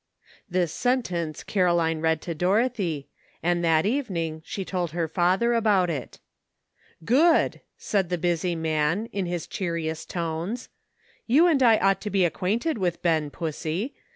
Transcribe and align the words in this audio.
This 0.49 0.71
sentence 0.71 1.43
Caroline 1.43 1.99
read 2.01 2.23
to 2.23 2.33
Dorothy, 2.33 3.07
and 3.43 3.63
that 3.63 3.85
evening 3.85 4.41
she 4.43 4.65
told 4.65 4.93
her 4.93 5.07
father 5.07 5.53
about 5.53 5.91
it. 5.91 6.19
''Good!" 7.05 7.61
said 7.91 8.09
the 8.09 8.17
busy 8.17 8.55
man, 8.55 9.05
in 9.13 9.27
his 9.27 9.45
cheeriest 9.45 10.09
tones; 10.09 10.69
"you 11.27 11.45
and 11.45 11.61
I 11.61 11.77
ought 11.77 12.01
to 12.01 12.09
be 12.09 12.25
acquainted 12.25 12.79
with 12.79 13.03
Ben, 13.03 13.29
Pussy. 13.29 13.93